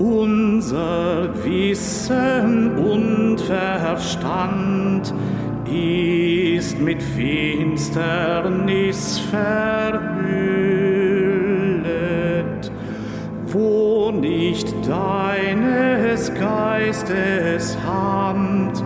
Unser 0.00 1.28
Wissen 1.44 2.74
und 2.78 3.38
Verstand 3.38 5.12
ist 5.70 6.80
mit 6.80 7.02
Finsternis 7.02 8.08
verhüllet, 9.30 10.32
wo 13.48 14.10
nicht 14.10 14.74
deines 14.88 16.32
Geistes 16.32 17.76
Hand 17.84 18.82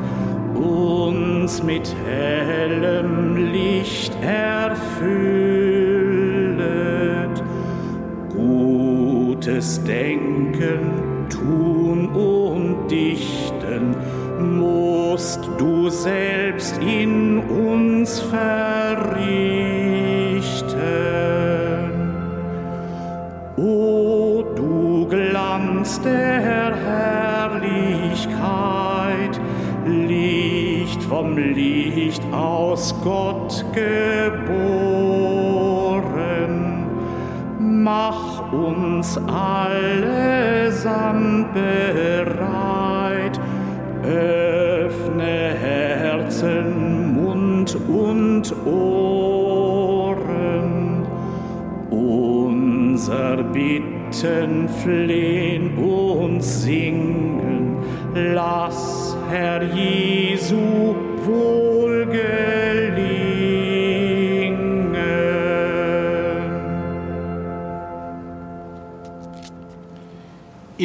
uns 0.56 1.62
mit 1.62 1.94
hellem 2.08 3.52
Licht 3.52 4.16
erfüllet. 4.20 5.54
Gutes 8.36 9.80
Denken, 9.84 11.03
Tun 11.44 12.08
und 12.08 12.88
Dichten 12.90 13.94
musst 14.58 15.46
du 15.58 15.90
selbst 15.90 16.78
in 16.78 17.38
uns 17.38 18.20
verrichten. 18.20 19.24
O 23.58 24.42
du 24.56 25.06
Glanz 25.06 26.00
der 26.00 26.40
Herrlichkeit, 27.50 28.18
Licht 29.86 31.02
vom 31.02 31.36
Licht 31.36 32.22
aus 32.32 32.94
Gott 33.04 33.62
geboren, 33.74 34.33
uns 38.52 39.18
allesamt 39.26 39.94
bereit, 41.54 43.40
öffne 44.02 45.54
Herzen, 45.60 47.14
Mund 47.14 47.76
und 47.88 48.54
Ohren, 48.66 50.22
unser 51.90 53.42
Bitten, 53.44 54.68
Flehen 54.82 55.76
und 55.78 56.42
Singen, 56.42 57.78
lass, 58.14 59.16
Herr 59.30 59.62
Jesu, 59.62 60.94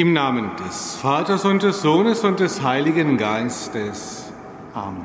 Im 0.00 0.14
Namen 0.14 0.52
des 0.66 0.96
Vaters 0.96 1.44
und 1.44 1.62
des 1.62 1.82
Sohnes 1.82 2.24
und 2.24 2.40
des 2.40 2.62
Heiligen 2.62 3.18
Geistes. 3.18 4.32
Amen. 4.72 5.04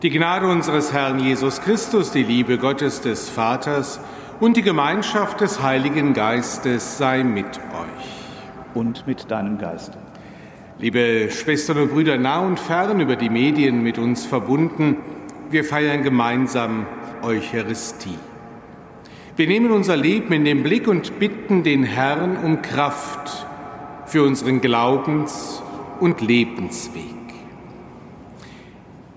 Die 0.00 0.08
Gnade 0.08 0.46
unseres 0.46 0.94
Herrn 0.94 1.20
Jesus 1.20 1.60
Christus, 1.60 2.10
die 2.10 2.22
Liebe 2.22 2.56
Gottes 2.56 3.02
des 3.02 3.28
Vaters 3.28 4.00
und 4.40 4.56
die 4.56 4.62
Gemeinschaft 4.62 5.42
des 5.42 5.62
Heiligen 5.62 6.14
Geistes 6.14 6.96
sei 6.96 7.22
mit 7.22 7.44
euch. 7.44 8.72
Und 8.72 9.06
mit 9.06 9.30
deinem 9.30 9.58
Geiste. 9.58 9.98
Liebe 10.78 11.28
Schwestern 11.30 11.76
und 11.76 11.92
Brüder 11.92 12.16
nah 12.16 12.38
und 12.38 12.58
fern 12.58 13.00
über 13.00 13.16
die 13.16 13.28
Medien 13.28 13.82
mit 13.82 13.98
uns 13.98 14.24
verbunden, 14.24 14.96
wir 15.50 15.64
feiern 15.64 16.02
gemeinsam 16.02 16.86
Eucharistie. 17.22 18.18
Wir 19.36 19.46
nehmen 19.46 19.70
unser 19.70 19.98
Leben 19.98 20.32
in 20.32 20.46
den 20.46 20.62
Blick 20.62 20.88
und 20.88 21.18
bitten 21.18 21.62
den 21.62 21.82
Herrn 21.82 22.38
um 22.38 22.62
Kraft 22.62 23.47
für 24.08 24.22
unseren 24.22 24.60
Glaubens- 24.60 25.62
und 26.00 26.20
Lebensweg. 26.22 27.04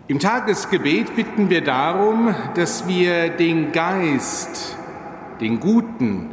Im 0.07 0.19
Tagesgebet 0.19 1.15
bitten 1.15 1.49
wir 1.49 1.61
darum, 1.61 2.35
dass 2.55 2.87
wir 2.87 3.29
den 3.29 3.71
Geist, 3.71 4.77
den 5.39 5.61
guten 5.61 6.29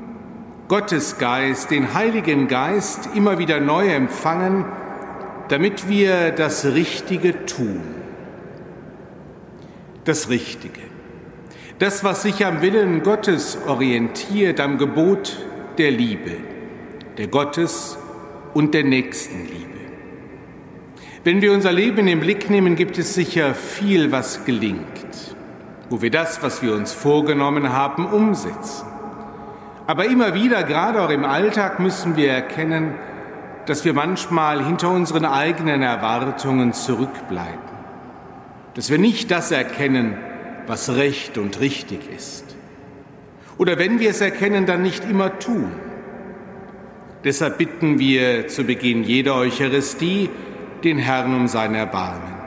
Gottesgeist, 0.67 1.71
den 1.71 1.95
Heiligen 1.95 2.49
Geist 2.49 3.11
immer 3.15 3.39
wieder 3.39 3.61
neu 3.61 3.89
empfangen, 3.89 4.65
damit 5.49 5.89
wir 5.89 6.33
das 6.33 6.65
Richtige 6.65 7.47
tun. 7.47 7.81
Das 10.05 10.29
Richtige. 10.29 10.81
Das, 11.79 12.03
was 12.03 12.23
sich 12.23 12.45
am 12.45 12.61
Willen 12.61 13.05
Gottes 13.05 13.57
orientiert, 13.69 14.59
am 14.59 14.79
Gebot 14.79 15.39
der 15.79 15.93
Liebe, 15.93 16.33
der 17.17 17.29
Gottes- 17.29 17.97
und 18.55 18.75
der 18.75 18.85
Nächstenliebe. 18.85 19.69
Wenn 21.25 21.43
wir 21.43 21.53
unser 21.53 21.73
Leben 21.73 22.07
den 22.07 22.21
Blick 22.21 22.49
nehmen, 22.49 22.77
gibt 22.77 22.97
es 22.99 23.15
sicher 23.15 23.55
viel, 23.55 24.13
was 24.13 24.45
gelingt, 24.45 25.37
wo 25.91 26.01
wir 26.01 26.11
das, 26.11 26.43
was 26.43 26.63
wir 26.63 26.75
uns 26.75 26.93
vorgenommen 26.93 27.73
haben, 27.73 28.07
umsetzen. 28.07 28.87
Aber 29.87 30.05
immer 30.07 30.35
wieder, 30.35 30.63
gerade 30.63 31.03
auch 31.03 31.11
im 31.11 31.25
Alltag, 31.25 31.81
müssen 31.81 32.17
wir 32.17 32.31
erkennen, 32.31 32.95
dass 33.67 33.85
wir 33.85 33.93
manchmal 33.93 34.65
hinter 34.65 34.91
unseren 34.91 35.25
eigenen 35.25 35.83
Erwartungen 35.83 36.73
zurückbleiben, 36.73 37.59
dass 38.75 38.91
wir 38.91 38.99
nicht 38.99 39.31
das 39.31 39.51
erkennen, 39.51 40.17
was 40.67 40.95
recht 40.95 41.37
und 41.37 41.61
richtig 41.61 42.01
ist. 42.15 42.57
Oder 43.59 43.79
wenn 43.79 43.99
wir 43.99 44.11
es 44.11 44.21
erkennen, 44.21 44.67
dann 44.67 44.83
nicht 44.83 45.05
immer 45.05 45.39
tun. 45.39 45.73
Deshalb 47.25 47.59
bitten 47.59 47.99
wir 47.99 48.47
zu 48.49 48.65
Beginn 48.65 49.03
jeder 49.03 49.35
Eucharistie 49.35 50.31
den 50.85 50.99
Herrn 50.99 51.35
um 51.35 51.49
sein 51.49 51.75
Erbarmen. 51.75 52.39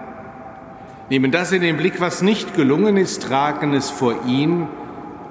Nehmen 1.10 1.32
das 1.32 1.52
in 1.52 1.62
den 1.62 1.76
Blick, 1.76 2.00
was 2.00 2.22
nicht 2.22 2.56
gelungen 2.56 2.96
ist, 2.96 3.24
tragen 3.24 3.74
es 3.74 3.90
vor 3.90 4.16
ihn 4.26 4.68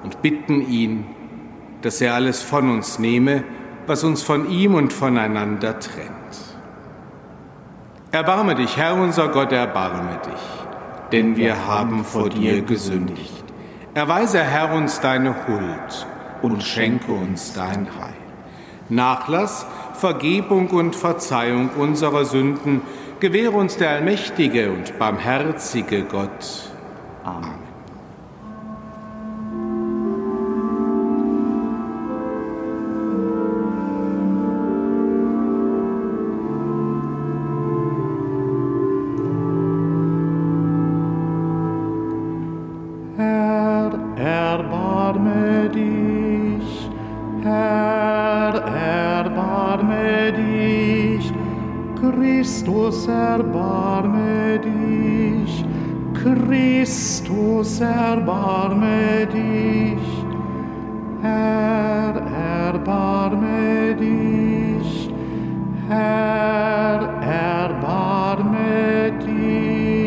und 0.03 0.21
bitten 0.21 0.61
ihn, 0.61 1.07
dass 1.81 2.03
er 2.03 2.15
alles 2.15 2.43
von 2.43 2.71
uns 2.71 2.99
nehme, 2.99 3.45
was 3.87 4.05
uns 4.05 4.23
von 4.23 4.51
ihm 4.51 4.75
und 4.75 4.93
voneinander 4.93 5.79
trennt. 5.79 6.11
Erbarme 8.13 8.57
dich, 8.57 8.77
Herr 8.77 8.95
unser 8.95 9.29
Gott, 9.29 9.53
erbarme 9.53 10.21
dich, 10.27 11.11
denn 11.13 11.37
wir 11.37 11.67
haben 11.67 12.05
vor 12.05 12.29
dir 12.29 12.61
gesündigt. 12.61 13.45
Erweise, 13.95 14.41
Herr, 14.41 14.75
uns 14.75 15.01
deine 15.01 15.35
Huld 15.47 16.07
und 16.43 16.63
schenke 16.63 17.13
uns 17.13 17.55
dein 17.55 17.87
Heil. 17.99 18.20
Nachlass, 18.91 19.67
Vergebung 19.95 20.69
und 20.69 20.97
Verzeihung 20.97 21.71
unserer 21.77 22.25
Sünden 22.25 22.83
gewähre 23.21 23.57
uns 23.57 23.77
der 23.77 23.91
allmächtige 23.91 24.71
und 24.71 24.99
barmherzige 24.99 26.05
Gott. 26.05 26.71
Amen. 27.25 27.70
Christus, 52.21 53.09
erbarme 53.09 54.59
dich. 54.59 55.65
Christus, 56.13 57.81
erbarme 57.81 59.27
dich. 59.27 60.07
Herr, 61.23 62.15
erbarme 62.69 63.95
dich. 63.95 65.11
Herr, 65.89 67.01
erbarme 67.23 69.13
dich. 69.25 70.03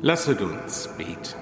Lasset 0.00 0.40
uns 0.40 0.88
beten. 0.96 1.39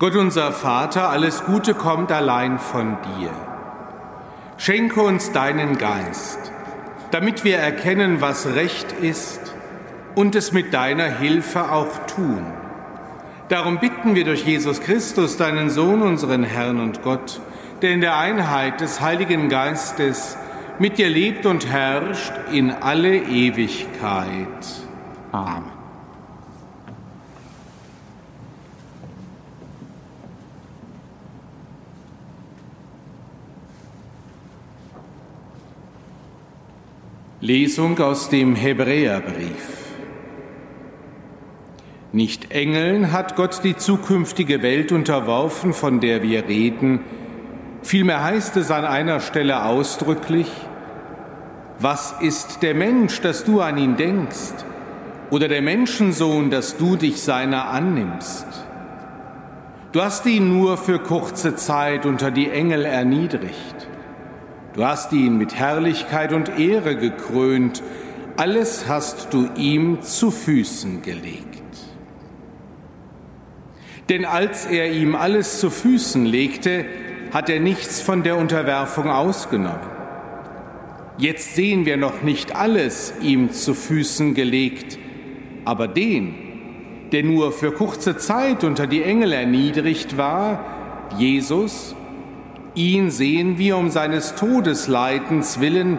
Gott 0.00 0.16
unser 0.16 0.50
Vater, 0.52 1.10
alles 1.10 1.44
Gute 1.44 1.74
kommt 1.74 2.10
allein 2.10 2.58
von 2.58 2.96
dir. 3.18 3.30
Schenke 4.56 5.02
uns 5.02 5.30
deinen 5.32 5.76
Geist, 5.76 6.38
damit 7.10 7.44
wir 7.44 7.58
erkennen, 7.58 8.22
was 8.22 8.54
recht 8.54 8.92
ist 8.92 9.54
und 10.14 10.34
es 10.34 10.52
mit 10.52 10.72
deiner 10.72 11.18
Hilfe 11.18 11.70
auch 11.70 12.06
tun. 12.06 12.46
Darum 13.50 13.78
bitten 13.78 14.14
wir 14.14 14.24
durch 14.24 14.42
Jesus 14.46 14.80
Christus, 14.80 15.36
deinen 15.36 15.68
Sohn, 15.68 16.00
unseren 16.00 16.44
Herrn 16.44 16.80
und 16.80 17.02
Gott, 17.02 17.38
der 17.82 17.90
in 17.90 18.00
der 18.00 18.16
Einheit 18.16 18.80
des 18.80 19.02
Heiligen 19.02 19.50
Geistes 19.50 20.38
mit 20.78 20.96
dir 20.96 21.10
lebt 21.10 21.44
und 21.44 21.68
herrscht 21.68 22.32
in 22.50 22.70
alle 22.70 23.18
Ewigkeit. 23.18 24.48
Amen. 25.30 25.79
Lesung 37.42 37.98
aus 38.00 38.28
dem 38.28 38.54
Hebräerbrief. 38.54 39.94
Nicht 42.12 42.52
Engeln 42.52 43.12
hat 43.12 43.34
Gott 43.34 43.62
die 43.64 43.78
zukünftige 43.78 44.60
Welt 44.60 44.92
unterworfen, 44.92 45.72
von 45.72 46.00
der 46.00 46.22
wir 46.22 46.48
reden. 46.48 47.00
Vielmehr 47.82 48.22
heißt 48.22 48.58
es 48.58 48.70
an 48.70 48.84
einer 48.84 49.20
Stelle 49.20 49.64
ausdrücklich, 49.64 50.48
was 51.78 52.14
ist 52.20 52.62
der 52.62 52.74
Mensch, 52.74 53.22
dass 53.22 53.44
du 53.44 53.62
an 53.62 53.78
ihn 53.78 53.96
denkst, 53.96 54.52
oder 55.30 55.48
der 55.48 55.62
Menschensohn, 55.62 56.50
dass 56.50 56.76
du 56.76 56.96
dich 56.96 57.22
seiner 57.22 57.70
annimmst? 57.70 58.44
Du 59.92 60.02
hast 60.02 60.26
ihn 60.26 60.58
nur 60.58 60.76
für 60.76 60.98
kurze 60.98 61.56
Zeit 61.56 62.04
unter 62.04 62.30
die 62.30 62.50
Engel 62.50 62.84
erniedrigt. 62.84 63.89
Du 64.80 64.86
hast 64.86 65.12
ihn 65.12 65.36
mit 65.36 65.56
Herrlichkeit 65.56 66.32
und 66.32 66.58
Ehre 66.58 66.96
gekrönt, 66.96 67.82
alles 68.38 68.88
hast 68.88 69.34
du 69.34 69.46
ihm 69.54 70.00
zu 70.00 70.30
Füßen 70.30 71.02
gelegt. 71.02 71.60
Denn 74.08 74.24
als 74.24 74.64
er 74.64 74.90
ihm 74.90 75.16
alles 75.16 75.60
zu 75.60 75.68
Füßen 75.68 76.24
legte, 76.24 76.86
hat 77.30 77.50
er 77.50 77.60
nichts 77.60 78.00
von 78.00 78.22
der 78.22 78.38
Unterwerfung 78.38 79.10
ausgenommen. 79.10 79.90
Jetzt 81.18 81.56
sehen 81.56 81.84
wir 81.84 81.98
noch 81.98 82.22
nicht 82.22 82.56
alles 82.56 83.12
ihm 83.20 83.52
zu 83.52 83.74
Füßen 83.74 84.32
gelegt, 84.32 84.98
aber 85.66 85.88
den, 85.88 86.34
der 87.12 87.22
nur 87.22 87.52
für 87.52 87.72
kurze 87.72 88.16
Zeit 88.16 88.64
unter 88.64 88.86
die 88.86 89.02
Engel 89.02 89.34
erniedrigt 89.34 90.16
war, 90.16 91.10
Jesus, 91.18 91.94
Ihn 92.74 93.10
sehen 93.10 93.58
wir 93.58 93.76
um 93.76 93.90
seines 93.90 94.34
Todesleidens 94.36 95.60
willen 95.60 95.98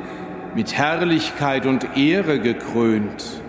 mit 0.55 0.73
Herrlichkeit 0.73 1.65
und 1.65 1.97
Ehre 1.97 2.39
gekrönt. 2.39 3.41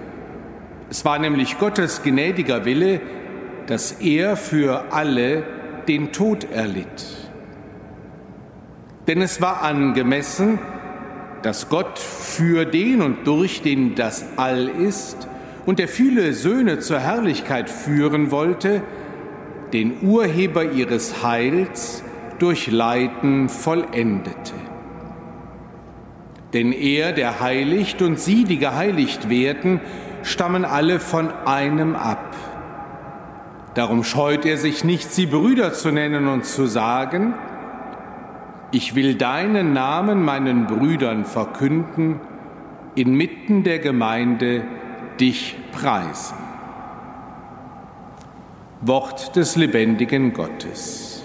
Es 0.91 1.05
war 1.05 1.19
nämlich 1.19 1.59
Gottes 1.59 2.03
gnädiger 2.03 2.65
Wille, 2.65 3.01
dass 3.67 3.93
er 3.93 4.37
für 4.37 4.93
alle 4.93 5.45
den 5.89 6.13
Tod 6.13 6.51
erlitt. 6.51 7.31
Denn 9.07 9.23
es 9.23 9.41
war 9.41 9.63
angemessen, 9.63 10.59
dass 11.43 11.69
Gott 11.69 11.99
für 11.99 12.65
den 12.65 13.03
und 13.03 13.27
durch 13.27 13.63
den 13.63 13.95
das 13.95 14.25
All 14.37 14.69
ist 14.69 15.29
und 15.67 15.79
der 15.79 15.89
viele 15.89 16.33
Söhne 16.35 16.79
zur 16.79 17.01
Herrlichkeit 17.01 17.71
führen 17.71 18.31
wollte, 18.31 18.83
den 19.73 20.03
Urheber 20.03 20.65
ihres 20.65 21.23
Heils, 21.25 22.05
durch 22.43 22.67
Leiden 22.67 23.49
vollendete. 23.49 24.55
Denn 26.53 26.73
er, 26.73 27.13
der 27.13 27.41
heiligt 27.41 28.03
und 28.03 28.19
sie, 28.19 28.43
die 28.43 28.59
geheiligt 28.59 29.31
werden, 29.31 29.81
stammen 30.25 30.65
alle 30.65 30.99
von 30.99 31.31
einem 31.47 31.95
ab. 31.95 32.35
Darum 33.75 34.03
scheut 34.03 34.45
er 34.45 34.57
sich 34.59 34.83
nicht, 34.83 35.11
sie 35.13 35.27
Brüder 35.27 35.73
zu 35.73 35.93
nennen 35.93 36.27
und 36.27 36.45
zu 36.45 36.67
sagen, 36.67 37.35
ich 38.73 38.97
will 38.97 39.15
deinen 39.15 39.73
Namen 39.73 40.25
meinen 40.25 40.67
Brüdern 40.67 41.25
verkünden, 41.25 42.21
inmitten 42.97 43.63
der 43.63 43.79
Gemeinde 43.79 44.65
dich 45.21 45.57
preisen. 45.71 46.37
Wort 48.81 49.37
des 49.37 49.55
lebendigen 49.55 50.33
Gottes. 50.33 51.22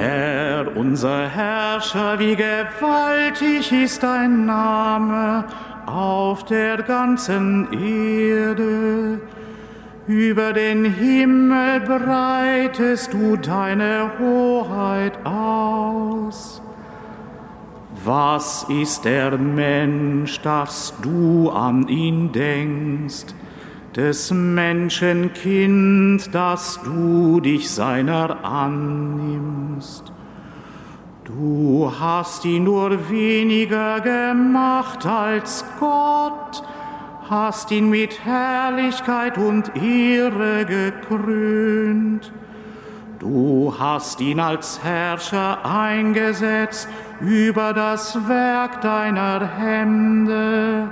Herr, 0.00 0.74
unser 0.78 1.28
Herrscher, 1.28 2.18
wie 2.18 2.34
gewaltig 2.34 3.70
ist 3.70 4.02
dein 4.02 4.46
Name 4.46 5.44
auf 5.84 6.42
der 6.46 6.78
ganzen 6.78 7.70
Erde. 7.70 9.20
Über 10.06 10.54
den 10.54 10.86
Himmel 10.86 11.80
breitest 11.80 13.12
du 13.12 13.36
deine 13.36 14.10
Hoheit 14.18 15.18
aus. 15.26 16.62
Was 18.02 18.64
ist 18.70 19.04
der 19.04 19.36
Mensch, 19.36 20.40
dass 20.40 20.94
du 21.02 21.50
an 21.50 21.86
ihn 21.88 22.32
denkst, 22.32 23.34
des 23.96 24.30
Menschen 24.30 25.32
Kind, 25.32 26.34
dass 26.34 26.80
du 26.82 27.40
dich 27.40 27.70
seiner 27.70 28.44
annimmst? 28.44 30.12
Du 31.24 31.92
hast 31.98 32.44
ihn 32.44 32.64
nur 32.64 33.08
weniger 33.08 34.00
gemacht 34.00 35.06
als 35.06 35.64
Gott, 35.78 36.62
hast 37.28 37.70
ihn 37.70 37.88
mit 37.88 38.24
Herrlichkeit 38.24 39.38
und 39.38 39.70
Ehre 39.76 40.64
gekrönt. 40.64 42.32
Du 43.20 43.74
hast 43.78 44.20
ihn 44.20 44.40
als 44.40 44.82
Herrscher 44.82 45.64
eingesetzt 45.64 46.88
über 47.20 47.72
das 47.74 48.16
Werk 48.26 48.80
deiner 48.80 49.46
Hände, 49.58 50.88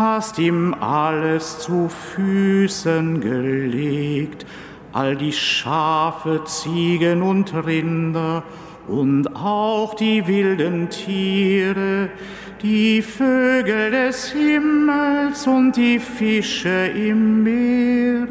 hast 0.00 0.38
ihm 0.38 0.74
alles 0.80 1.58
zu 1.58 1.90
Füßen 1.90 3.20
gelegt, 3.20 4.46
all 4.92 5.14
die 5.14 5.32
Schafe, 5.32 6.42
Ziegen 6.46 7.22
und 7.22 7.52
Rinder 7.54 8.42
und 8.88 9.36
auch 9.36 9.94
die 9.94 10.26
wilden 10.26 10.88
Tiere, 10.88 12.08
die 12.62 13.02
Vögel 13.02 13.90
des 13.90 14.30
Himmels 14.30 15.46
und 15.46 15.76
die 15.76 15.98
Fische 15.98 16.86
im 16.86 17.42
Meer, 17.42 18.28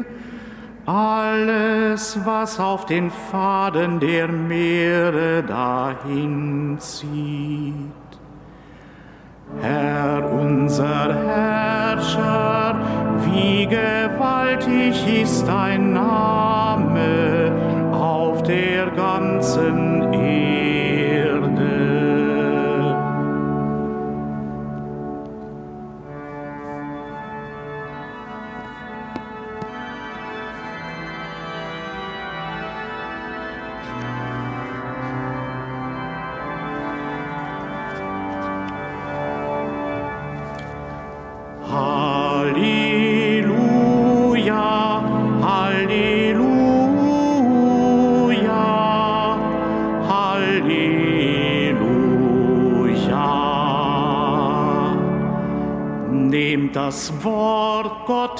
alles, 0.86 2.18
was 2.24 2.58
auf 2.58 2.84
den 2.86 3.10
Faden 3.10 4.00
der 4.00 4.26
Meere 4.26 5.44
dahin 5.44 6.76
zieht. 6.80 7.74
Herr 9.60 10.30
unser 10.32 11.29
Herrscher, 12.20 12.74
wie 13.24 13.66
gewaltig 13.66 15.22
ist 15.22 15.46
dein 15.46 15.92
Name 15.92 17.52
auf 17.92 18.42
der 18.42 18.90
ganzen 18.90 19.89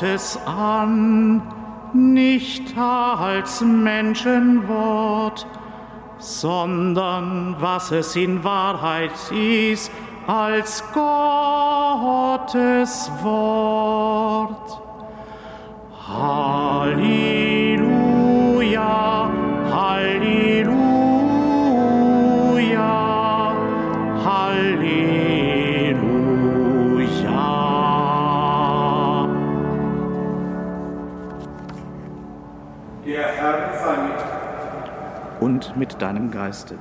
Gottes 0.00 0.38
an, 0.46 1.42
nicht 1.92 2.74
als 2.78 3.60
Menschenwort, 3.60 5.46
sondern 6.16 7.56
was 7.60 7.90
es 7.90 8.16
in 8.16 8.42
Wahrheit 8.42 9.12
ist, 9.30 9.92
als 10.26 10.82
Gottes 10.94 11.52
Wort. 13.22 14.80
Halleluja, 16.08 17.20
Und 35.40 35.76
mit 35.76 36.00
deinem 36.02 36.30
Geiste. 36.30 36.74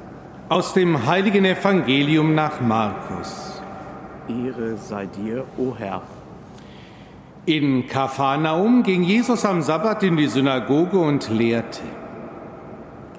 Aus 0.49 0.73
dem 0.73 1.05
heiligen 1.05 1.45
Evangelium 1.45 2.35
nach 2.35 2.59
Markus. 2.59 3.61
Ehre 4.27 4.77
sei 4.77 5.05
dir, 5.05 5.45
o 5.57 5.73
Herr. 5.77 6.01
In 7.45 7.87
Kapharnaum 7.87 8.83
ging 8.83 9.03
Jesus 9.03 9.45
am 9.45 9.61
Sabbat 9.61 10.03
in 10.03 10.17
die 10.17 10.27
Synagoge 10.27 10.99
und 10.99 11.29
lehrte. 11.29 11.81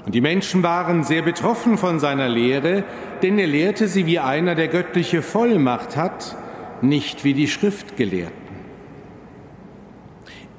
Und 0.07 0.15
die 0.15 0.21
Menschen 0.21 0.63
waren 0.63 1.05
sehr 1.05 1.23
betroffen 1.23 1.79
von 1.79 1.99
seiner 1.99 2.29
Lehre, 2.29 2.85
denn 3.23 3.39
er 3.39 3.47
lehrte 3.47 3.89
sie 3.89 4.07
wie 4.07 4.19
einer, 4.19 4.55
der 4.55 4.69
göttliche 4.69 5.23
Vollmacht 5.23 5.97
hat, 5.97 6.37
nicht 6.81 7.25
wie 7.25 7.35
die 7.35 7.49
Schriftgelehrten. 7.49 8.40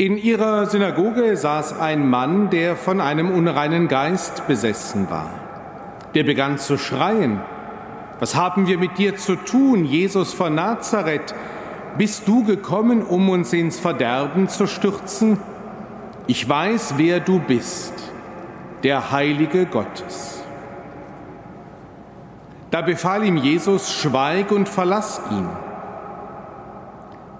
In 0.02 0.18
ihrer 0.18 0.66
Synagoge 0.66 1.38
saß 1.38 1.80
ein 1.80 2.10
Mann, 2.10 2.50
der 2.50 2.76
von 2.76 3.00
einem 3.00 3.30
unreinen 3.30 3.88
Geist 3.88 4.48
besessen 4.48 5.12
war. 5.12 5.30
Der 6.16 6.24
begann 6.24 6.58
zu 6.58 6.80
schreien, 6.80 7.40
was 8.20 8.34
haben 8.34 8.66
wir 8.66 8.80
mit 8.80 8.98
dir 8.98 9.16
zu 9.16 9.36
tun, 9.36 9.86
Jesus 9.86 10.34
von 10.34 10.56
Nazareth? 10.56 11.36
Bist 12.00 12.28
du 12.28 12.44
gekommen, 12.44 13.04
um 13.04 13.30
uns 13.30 13.54
ins 13.54 13.80
Verderben 13.80 14.50
zu 14.50 14.66
stürzen? 14.66 15.38
Ich 16.26 16.50
weiß, 16.50 16.96
wer 16.98 17.20
du 17.20 17.38
bist, 17.38 17.94
der 18.82 19.12
Heilige 19.12 19.68
Gottes. 19.68 20.42
Da 22.72 22.82
befahl 22.82 23.24
ihm 23.24 23.38
Jesus, 23.38 23.94
schweig 23.94 24.52
und 24.52 24.68
verlass 24.68 25.22
ihn. 25.30 25.48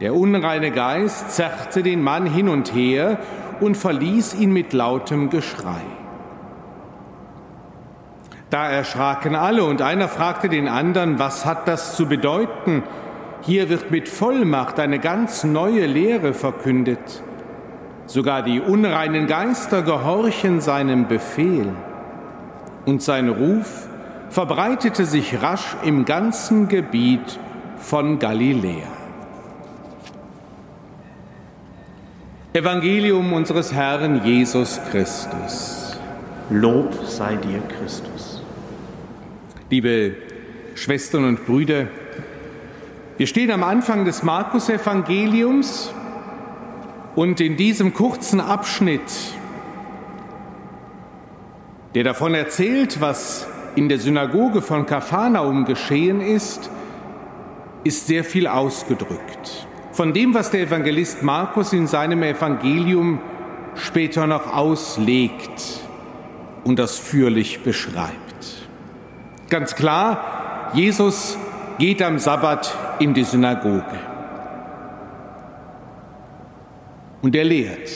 Der 0.02 0.16
unreine 0.16 0.72
Geist 0.72 1.32
zerrte 1.32 1.84
den 1.84 2.02
Mann 2.02 2.26
hin 2.26 2.50
und 2.50 2.74
her 2.74 3.20
und 3.60 3.78
verließ 3.78 4.34
ihn 4.34 4.52
mit 4.52 4.74
lautem 4.74 5.30
Geschrei. 5.30 5.82
Da 8.50 8.68
erschraken 8.68 9.36
alle 9.36 9.64
und 9.64 9.84
einer 9.84 10.08
fragte 10.08 10.50
den 10.50 10.68
anderen, 10.68 11.20
was 11.20 11.46
hat 11.46 11.68
das 11.68 11.96
zu 11.96 12.08
bedeuten? 12.08 12.84
Hier 13.42 13.70
wird 13.70 13.92
mit 13.92 14.10
Vollmacht 14.10 14.80
eine 14.80 14.98
ganz 14.98 15.44
neue 15.44 15.86
Lehre 15.86 16.34
verkündet. 16.34 17.24
Sogar 18.08 18.42
die 18.42 18.60
unreinen 18.60 19.28
Geister 19.28 19.84
gehorchen 19.84 20.62
seinem 20.62 21.08
Befehl. 21.08 21.72
Und 22.86 23.04
sein 23.04 23.30
Ruf 23.30 23.88
verbreitete 24.30 25.06
sich 25.06 25.44
rasch 25.44 25.78
im 25.84 26.06
ganzen 26.06 26.68
Gebiet 26.68 27.40
von 27.78 28.18
Galiläa. 28.18 29.01
Evangelium 32.54 33.32
unseres 33.32 33.72
Herrn 33.72 34.26
Jesus 34.26 34.78
Christus. 34.92 35.98
Lob 36.50 36.94
sei 37.06 37.38
dir, 37.38 37.62
Christus. 37.62 38.44
Liebe 39.70 40.16
Schwestern 40.76 41.24
und 41.24 41.46
Brüder, 41.46 41.88
wir 43.18 43.26
stehen 43.26 43.52
am 43.52 43.64
Anfang 43.64 44.04
des 44.04 44.24
Markus-Evangeliums 44.24 45.94
und 47.16 47.40
in 47.40 47.56
diesem 47.56 47.94
kurzen 47.94 48.42
Abschnitt, 48.42 49.00
der 51.96 52.04
davon 52.04 52.36
erzählt, 52.36 53.00
was 53.00 53.48
in 53.78 53.88
der 53.88 54.00
Synagoge 54.00 54.62
von 54.62 54.86
Kapharnaum 54.86 55.64
geschehen 55.64 56.20
ist, 56.20 56.70
ist 57.86 58.08
sehr 58.08 58.26
viel 58.26 58.46
ausgedrückt. 58.46 59.68
Von 60.02 60.14
dem, 60.14 60.34
was 60.34 60.50
der 60.50 60.62
Evangelist 60.62 61.22
Markus 61.22 61.74
in 61.74 61.86
seinem 61.86 62.24
Evangelium 62.24 63.20
später 63.76 64.26
noch 64.26 64.52
auslegt 64.52 65.80
und 66.64 66.82
ausführlich 66.82 67.62
beschreibt. 67.62 68.68
Ganz 69.48 69.76
klar, 69.76 70.72
Jesus 70.74 71.38
geht 71.78 72.02
am 72.02 72.18
Sabbat 72.18 72.76
in 72.98 73.14
die 73.14 73.24
Synagoge. 73.24 74.00
Und 77.22 77.36
er 77.36 77.44
lehrt, 77.44 77.92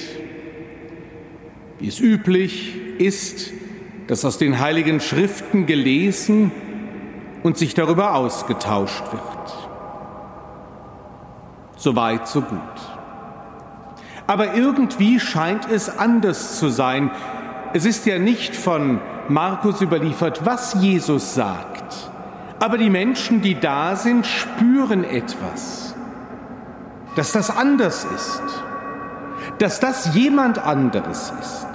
wie 1.80 1.88
es 1.88 2.00
üblich 2.00 3.00
ist, 3.00 3.52
dass 4.06 4.24
aus 4.26 4.38
den 4.38 4.60
heiligen 4.60 5.00
Schriften 5.00 5.66
gelesen 5.66 6.52
und 7.42 7.58
sich 7.58 7.74
darüber 7.74 8.14
ausgetauscht 8.14 9.06
wird. 9.12 9.65
So 11.86 11.96
weit, 11.96 12.27
so 12.27 12.42
gut. 12.42 12.58
Aber 14.25 14.56
irgendwie 14.56 15.20
scheint 15.20 15.70
es 15.70 16.00
anders 16.00 16.58
zu 16.58 16.70
sein. 16.70 17.12
Es 17.74 17.86
ist 17.86 18.08
ja 18.08 18.18
nicht 18.18 18.56
von 18.56 19.00
Markus 19.30 19.82
überliefert, 19.82 20.48
was 20.48 20.74
Jesus 20.82 21.36
sagt. 21.36 22.10
Aber 22.60 22.80
die 22.80 22.89
Menschen, 22.89 23.44
die 23.44 23.60
da 23.60 23.96
sind, 23.96 24.25
spüren 24.25 25.04
etwas, 25.04 25.94
dass 27.15 27.34
das 27.34 27.56
anders 27.56 28.04
ist, 28.04 28.63
dass 29.60 29.80
das 29.80 30.15
jemand 30.15 30.58
anderes 30.58 31.32
ist. 31.39 31.68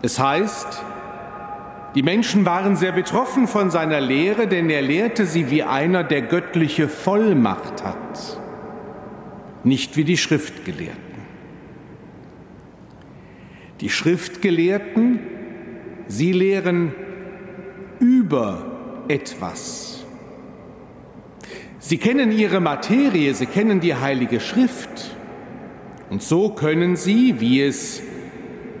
Es 0.00 0.20
heißt, 0.20 0.84
die 1.94 2.02
Menschen 2.02 2.44
waren 2.44 2.76
sehr 2.76 2.92
betroffen 2.92 3.48
von 3.48 3.70
seiner 3.70 4.00
Lehre, 4.00 4.46
denn 4.46 4.68
er 4.68 4.82
lehrte 4.82 5.26
sie 5.26 5.50
wie 5.50 5.62
einer, 5.62 6.04
der 6.04 6.22
göttliche 6.22 6.88
Vollmacht 6.88 7.84
hat, 7.84 8.38
nicht 9.64 9.96
wie 9.96 10.04
die 10.04 10.18
Schriftgelehrten. 10.18 11.08
Die 13.80 13.90
Schriftgelehrten, 13.90 15.20
sie 16.08 16.32
lehren 16.32 16.92
über 18.00 19.04
etwas. 19.08 20.04
Sie 21.78 21.96
kennen 21.96 22.32
ihre 22.32 22.60
Materie, 22.60 23.32
sie 23.32 23.46
kennen 23.46 23.80
die 23.80 23.94
Heilige 23.94 24.40
Schrift. 24.40 25.16
Und 26.10 26.22
so 26.22 26.50
können 26.50 26.96
sie, 26.96 27.40
wie 27.40 27.62
es 27.62 28.02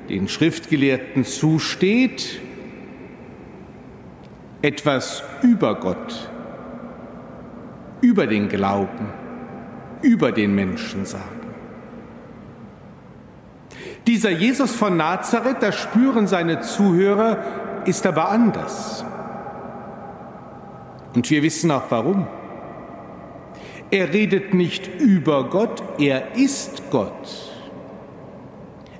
den 0.08 0.28
Schriftgelehrten 0.28 1.24
zusteht, 1.24 2.40
etwas 4.62 5.22
über 5.42 5.76
Gott, 5.76 6.30
über 8.00 8.26
den 8.26 8.48
Glauben, 8.48 9.12
über 10.02 10.32
den 10.32 10.54
Menschen 10.54 11.04
sagen. 11.04 11.38
Dieser 14.06 14.30
Jesus 14.30 14.74
von 14.74 14.96
Nazareth, 14.96 15.58
das 15.60 15.76
spüren 15.76 16.26
seine 16.26 16.60
Zuhörer, 16.60 17.38
ist 17.84 18.06
aber 18.06 18.30
anders. 18.30 19.04
Und 21.14 21.28
wir 21.30 21.42
wissen 21.42 21.70
auch 21.70 21.84
warum. 21.90 22.26
Er 23.90 24.12
redet 24.12 24.54
nicht 24.54 25.00
über 25.00 25.48
Gott, 25.48 25.82
er 25.98 26.36
ist 26.36 26.90
Gott. 26.90 27.50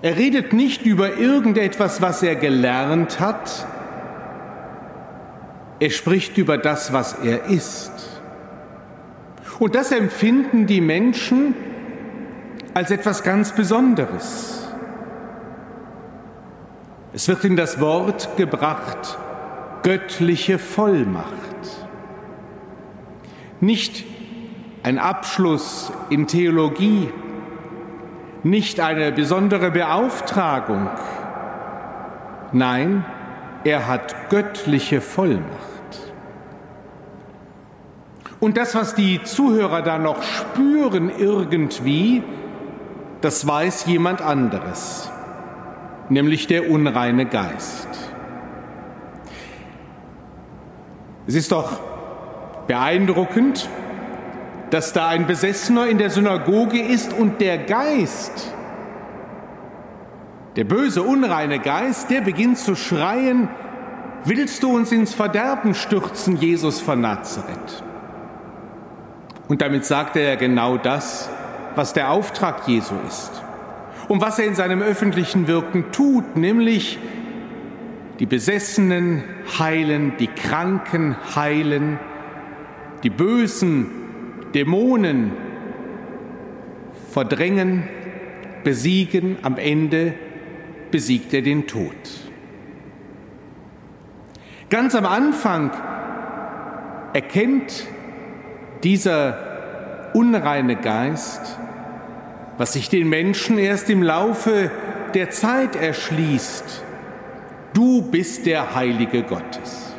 Er 0.00 0.16
redet 0.16 0.52
nicht 0.52 0.86
über 0.86 1.16
irgendetwas, 1.16 2.00
was 2.00 2.22
er 2.22 2.36
gelernt 2.36 3.18
hat, 3.18 3.66
er 5.80 5.90
spricht 5.90 6.38
über 6.38 6.58
das, 6.58 6.92
was 6.92 7.14
er 7.14 7.44
ist. 7.47 7.92
Und 9.58 9.75
das 9.75 9.92
empfinden 9.92 10.66
die 10.66 10.80
Menschen 10.80 11.54
als 12.75 12.90
etwas 12.90 13.23
ganz 13.23 13.52
Besonderes. 13.52 14.68
Es 17.12 17.26
wird 17.26 17.44
in 17.44 17.56
das 17.56 17.80
Wort 17.80 18.37
gebracht, 18.37 19.18
göttliche 19.82 20.58
Vollmacht. 20.58 21.32
Nicht 23.61 24.04
ein 24.82 24.99
Abschluss 24.99 25.92
in 26.11 26.26
Theologie, 26.26 27.11
nicht 28.44 28.78
eine 28.78 29.11
besondere 29.11 29.73
Beauftragung. 29.73 30.88
Nein, 32.52 33.04
er 33.64 33.88
hat 33.88 34.30
göttliche 34.30 35.00
Vollmacht. 35.00 35.67
Und 38.40 38.57
das, 38.57 38.75
was 38.75 38.95
die 38.95 39.23
Zuhörer 39.23 39.83
da 39.83 39.99
noch 39.99 40.23
spüren 40.23 41.11
irgendwie, 41.16 42.23
das 43.21 43.47
weiß 43.47 43.87
jemand 43.87 44.23
anderes, 44.23 45.11
nämlich 46.09 46.47
der 46.47 46.71
unreine 46.71 47.26
Geist. 47.26 47.88
Es 51.26 51.35
ist 51.35 51.50
doch 51.52 51.80
Beeindruckend, 52.68 53.68
dass 54.71 54.92
da 54.92 55.09
ein 55.09 55.26
Besessener 55.26 55.87
in 55.87 55.99
der 55.99 56.11
Synagoge 56.11 56.80
ist 56.80 57.12
und 57.12 57.40
der 57.40 57.59
Geist, 57.59 58.54
der 60.57 60.64
böse, 60.64 61.02
unreine 61.02 61.59
Geist, 61.59 62.11
der 62.11 62.21
beginnt 62.21 62.59
zu 62.59 62.76
schreien, 62.76 63.49
willst 64.25 64.62
du 64.62 64.75
uns 64.75 64.92
ins 64.92 65.14
Verderben 65.14 65.75
stürzen, 65.75 66.37
Jesus 66.37 66.80
von 66.80 67.00
Nazareth? 67.00 67.83
Und 69.48 69.62
damit 69.62 69.86
sagt 69.86 70.16
er 70.16 70.22
ja 70.22 70.34
genau 70.36 70.76
das, 70.76 71.30
was 71.74 71.94
der 71.94 72.10
Auftrag 72.10 72.68
Jesu 72.68 72.94
ist 73.06 73.30
und 74.08 74.20
was 74.20 74.38
er 74.38 74.46
in 74.46 74.54
seinem 74.54 74.82
öffentlichen 74.82 75.48
Wirken 75.48 75.90
tut, 75.90 76.36
nämlich 76.36 76.98
die 78.18 78.26
Besessenen 78.26 79.22
heilen, 79.58 80.12
die 80.18 80.26
Kranken 80.26 81.16
heilen, 81.34 81.98
die 83.02 83.10
bösen 83.10 83.90
Dämonen 84.54 85.32
verdrängen, 87.10 87.88
besiegen, 88.64 89.38
am 89.42 89.56
Ende 89.56 90.14
besiegt 90.90 91.32
er 91.32 91.42
den 91.42 91.66
Tod. 91.66 91.94
Ganz 94.68 94.94
am 94.94 95.06
Anfang 95.06 95.70
erkennt 97.14 97.87
dieser 98.84 100.10
unreine 100.14 100.76
Geist, 100.76 101.58
was 102.56 102.72
sich 102.72 102.88
den 102.88 103.08
Menschen 103.08 103.58
erst 103.58 103.88
im 103.90 104.02
Laufe 104.02 104.70
der 105.14 105.30
Zeit 105.30 105.76
erschließt. 105.76 106.82
Du 107.72 108.02
bist 108.02 108.46
der 108.46 108.74
Heilige 108.74 109.22
Gottes. 109.22 109.94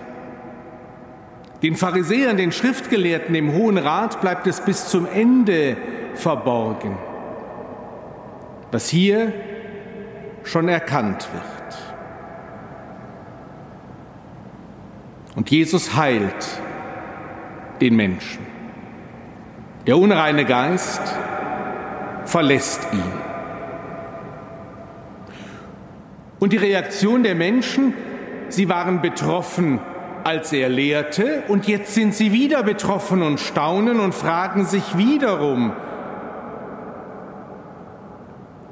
Den 1.62 1.76
Pharisäern, 1.76 2.38
den 2.38 2.52
Schriftgelehrten 2.52 3.36
im 3.36 3.54
Hohen 3.54 3.78
Rat 3.78 4.22
bleibt 4.22 4.48
es 4.48 4.62
bis 4.62 4.88
zum 4.88 5.06
Ende 5.06 5.76
verborgen, 6.16 6.98
was 8.72 8.88
hier 8.88 9.34
schon 10.44 10.70
erkannt 10.70 11.28
wird. 11.34 11.44
Und 15.36 15.52
Jesus 15.52 15.96
heilt 15.96 16.48
den 17.82 17.96
Menschen. 17.96 18.49
Der 19.90 19.98
unreine 19.98 20.46
Geist 20.46 21.02
verlässt 22.26 22.90
ihn. 22.94 23.12
Und 26.38 26.54
die 26.54 26.58
Reaktion 26.58 27.24
der 27.24 27.34
Menschen, 27.34 27.96
sie 28.50 28.70
waren 28.70 29.02
betroffen, 29.02 29.80
als 30.24 30.54
er 30.54 30.70
lehrte, 30.70 31.42
und 31.48 31.68
jetzt 31.68 31.96
sind 31.96 32.14
sie 32.14 32.32
wieder 32.32 32.62
betroffen 32.62 33.24
und 33.24 33.40
staunen 33.40 34.00
und 34.00 34.14
fragen 34.14 34.68
sich 34.68 34.96
wiederum, 34.96 35.74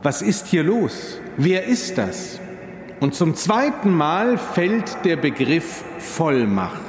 was 0.03 0.21
ist 0.21 0.45
hier 0.45 0.61
los? 0.61 1.19
Wer 1.35 1.65
ist 1.65 1.97
das? 1.97 2.39
Und 2.99 3.15
zum 3.15 3.33
zweiten 3.33 3.91
Mal 3.91 4.37
fällt 4.37 5.03
der 5.03 5.15
Begriff 5.15 5.83
Vollmacht. 5.97 6.86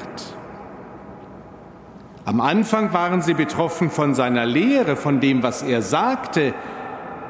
Am 2.28 2.42
Anfang 2.42 2.92
waren 2.92 3.22
sie 3.22 3.32
betroffen 3.32 3.90
von 3.90 4.14
seiner 4.14 4.44
Lehre, 4.44 4.96
von 4.96 5.18
dem, 5.18 5.42
was 5.42 5.62
er 5.62 5.80
sagte, 5.80 6.52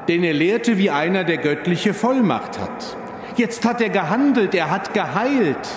denn 0.09 0.25
er 0.25 0.33
lehrte 0.33 0.77
wie 0.77 0.89
einer, 0.89 1.23
der 1.23 1.37
göttliche 1.37 1.93
Vollmacht 1.93 2.59
hat. 2.59 2.97
Jetzt 3.37 3.63
hat 3.63 3.79
er 3.79 3.87
gehandelt, 3.87 4.53
er 4.53 4.69
hat 4.69 4.93
geheilt. 4.93 5.69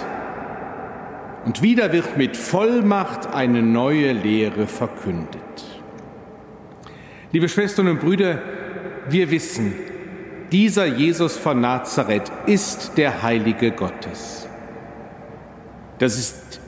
Und 1.45 1.63
wieder 1.63 1.93
wird 1.93 2.17
mit 2.17 2.37
Vollmacht 2.37 3.33
eine 3.33 3.63
neue 3.63 4.11
Lehre 4.11 4.67
verkündet. 4.67 5.39
Liebe 7.31 7.49
Schwestern 7.49 7.87
und 7.87 8.01
Brüder, 8.01 8.41
wir 9.09 9.31
wissen, 9.31 9.73
dieser 10.51 10.87
Jesus 10.87 11.37
von 11.37 11.61
Nazareth 11.61 12.33
ist 12.47 12.99
der 12.99 13.23
Heilige 13.23 13.71
Gottes. 13.71 14.49
Das 16.01 16.19
ist 16.19 16.61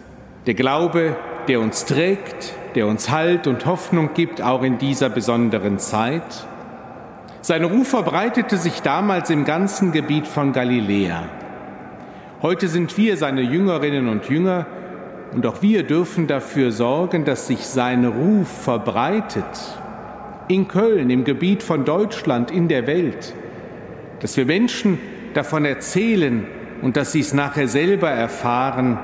der 0.46 0.54
Glaube, 0.54 1.16
der 1.48 1.60
uns 1.60 1.84
trägt, 1.84 2.54
der 2.74 2.86
uns 2.86 3.10
Halt 3.10 3.46
und 3.46 3.66
Hoffnung 3.66 4.10
gibt, 4.14 4.42
auch 4.42 4.62
in 4.62 4.78
dieser 4.78 5.08
besonderen 5.08 5.78
Zeit. 5.78 6.46
Sein 7.40 7.64
Ruf 7.64 7.88
verbreitete 7.88 8.56
sich 8.56 8.80
damals 8.82 9.30
im 9.30 9.44
ganzen 9.44 9.92
Gebiet 9.92 10.26
von 10.26 10.52
Galiläa. 10.52 11.24
Heute 12.42 12.68
sind 12.68 12.96
wir 12.96 13.16
seine 13.16 13.42
Jüngerinnen 13.42 14.08
und 14.08 14.28
Jünger 14.28 14.66
und 15.32 15.46
auch 15.46 15.62
wir 15.62 15.82
dürfen 15.82 16.26
dafür 16.26 16.72
sorgen, 16.72 17.24
dass 17.24 17.46
sich 17.46 17.66
sein 17.66 18.04
Ruf 18.04 18.48
verbreitet. 18.48 19.44
In 20.48 20.68
Köln, 20.68 21.10
im 21.10 21.24
Gebiet 21.24 21.62
von 21.62 21.84
Deutschland, 21.84 22.50
in 22.50 22.68
der 22.68 22.86
Welt. 22.86 23.34
Dass 24.20 24.36
wir 24.36 24.46
Menschen 24.46 24.98
davon 25.34 25.64
erzählen 25.64 26.46
und 26.82 26.96
dass 26.96 27.12
sie 27.12 27.20
es 27.20 27.32
nachher 27.32 27.66
selber 27.66 28.10
erfahren, 28.10 28.98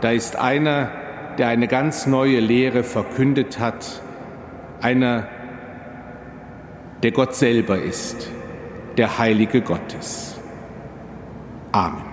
da 0.00 0.10
ist 0.10 0.36
einer, 0.36 0.90
der 1.38 1.48
eine 1.48 1.68
ganz 1.68 2.06
neue 2.06 2.40
Lehre 2.40 2.82
verkündet 2.82 3.58
hat, 3.58 4.02
einer, 4.80 5.28
der 7.02 7.12
Gott 7.12 7.34
selber 7.34 7.78
ist, 7.78 8.30
der 8.96 9.18
Heilige 9.18 9.60
Gottes. 9.60 10.38
Amen. 11.72 12.05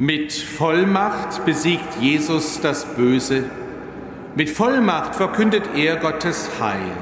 Mit 0.00 0.32
Vollmacht 0.32 1.44
besiegt 1.44 1.96
Jesus 2.00 2.60
das 2.60 2.84
Böse. 2.84 3.42
Mit 4.36 4.48
Vollmacht 4.48 5.16
verkündet 5.16 5.70
er 5.74 5.96
Gottes 5.96 6.48
Heil. 6.60 6.92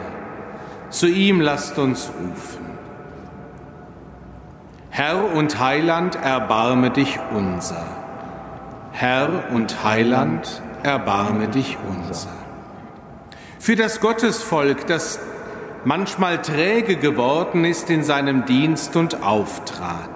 Zu 0.89 1.07
ihm 1.07 1.43
lasst 1.43 1.79
uns 1.79 2.09
rufen. 2.19 2.65
Herr 4.89 5.31
und 5.35 5.61
Heiland, 5.61 6.17
erbarme 6.17 6.89
dich 6.89 7.19
unser. 7.35 7.85
Herr 8.93 9.51
und 9.53 9.85
Heiland, 9.85 10.63
erbarme 10.83 11.49
dich 11.49 11.77
unser. 11.91 12.33
Für 13.59 13.77
das 13.77 14.01
Gottesvolk, 14.01 14.87
das 14.87 15.21
manchmal 15.85 16.41
träge 16.41 16.97
geworden 16.97 17.67
ist 17.67 17.91
in 17.91 18.03
seinem 18.03 18.47
Dienst 18.47 18.97
und 18.97 19.23
Auftrag 19.23 20.16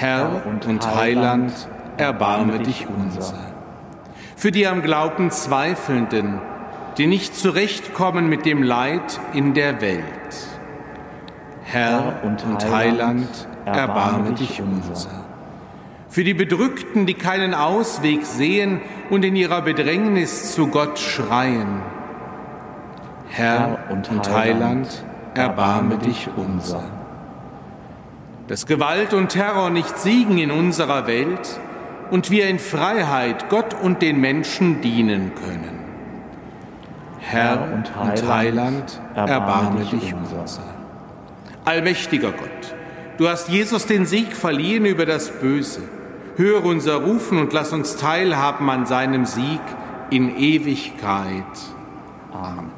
Herr 0.00 0.46
und 0.46 0.96
Heiland, 0.96 1.52
erbarme 1.98 2.60
dich 2.60 2.86
unser. 2.88 3.34
Für 4.34 4.50
die 4.50 4.66
am 4.66 4.80
Glauben 4.80 5.30
Zweifelnden, 5.30 6.40
die 6.96 7.06
nicht 7.06 7.36
zurechtkommen 7.36 8.26
mit 8.30 8.46
dem 8.46 8.62
Leid 8.62 9.20
in 9.34 9.52
der 9.52 9.82
Welt. 9.82 10.02
Herr 11.64 12.22
und 12.22 12.42
Heiland, 12.70 13.28
erbarme 13.66 14.32
dich 14.32 14.62
unser. 14.62 15.10
Für 16.08 16.24
die 16.24 16.32
Bedrückten, 16.32 17.04
die 17.04 17.12
keinen 17.12 17.52
Ausweg 17.52 18.24
sehen 18.24 18.80
und 19.10 19.22
in 19.22 19.36
ihrer 19.36 19.60
Bedrängnis 19.60 20.54
zu 20.54 20.68
Gott 20.68 20.98
schreien. 20.98 21.82
Herr 23.28 23.80
und 23.90 24.08
Heiland, 24.32 25.04
erbarme 25.34 25.98
dich 25.98 26.30
unser 26.36 26.99
dass 28.50 28.66
Gewalt 28.66 29.14
und 29.14 29.28
Terror 29.28 29.70
nicht 29.70 29.96
siegen 29.96 30.36
in 30.36 30.50
unserer 30.50 31.06
Welt 31.06 31.60
und 32.10 32.32
wir 32.32 32.48
in 32.48 32.58
Freiheit 32.58 33.48
Gott 33.48 33.74
und 33.80 34.02
den 34.02 34.20
Menschen 34.20 34.80
dienen 34.80 35.30
können. 35.36 35.78
Herr 37.20 37.68
und 37.72 38.28
Heiland, 38.28 39.00
erbarme 39.14 39.84
dich 39.84 40.12
unser. 40.12 40.64
Allmächtiger 41.64 42.32
Gott, 42.32 42.74
du 43.18 43.28
hast 43.28 43.50
Jesus 43.50 43.86
den 43.86 44.04
Sieg 44.04 44.34
verliehen 44.34 44.84
über 44.84 45.06
das 45.06 45.30
Böse. 45.30 45.82
Höre 46.34 46.64
unser 46.64 46.96
Rufen 46.96 47.38
und 47.38 47.52
lass 47.52 47.72
uns 47.72 47.98
teilhaben 47.98 48.68
an 48.68 48.84
seinem 48.84 49.26
Sieg 49.26 49.60
in 50.10 50.36
Ewigkeit. 50.36 51.44
Amen. 52.32 52.72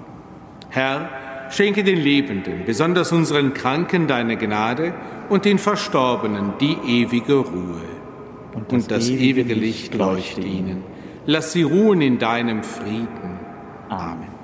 Herr, 0.68 1.08
schenke 1.48 1.82
den 1.82 1.98
Lebenden, 1.98 2.66
besonders 2.66 3.10
unseren 3.10 3.54
Kranken, 3.54 4.06
deine 4.06 4.36
Gnade 4.36 4.92
und 5.32 5.46
den 5.46 5.58
Verstorbenen 5.58 6.52
die 6.60 6.76
ewige 6.86 7.36
Ruhe. 7.36 7.88
Und 8.54 8.70
das, 8.70 8.82
und 8.82 8.90
das 8.90 9.08
ewige 9.08 9.54
Licht 9.54 9.94
leuchte 9.94 10.42
ihnen. 10.42 10.84
Lass 11.24 11.52
sie 11.52 11.62
ruhen 11.62 12.02
in 12.02 12.18
deinem 12.18 12.62
Frieden. 12.62 13.38
Amen. 13.88 14.41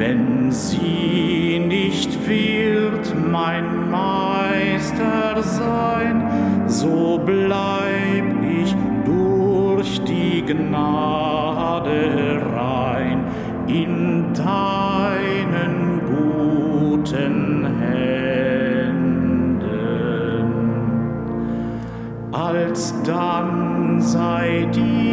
Wenn 0.00 0.50
sie 0.50 1.62
nicht 1.68 2.26
wird 2.26 3.14
mein 3.30 3.90
Meister 3.90 5.42
sein, 5.42 6.64
so 6.66 7.20
bleib 7.22 8.42
ich 8.42 8.74
durch 9.04 10.02
die 10.04 10.42
Gnade 10.42 12.40
rein 12.56 13.24
in 13.66 14.32
deinen 14.32 16.00
guten 16.08 17.66
Händen. 17.78 19.10
Alsdann 22.32 24.00
sei 24.00 24.66
dir 24.72 25.09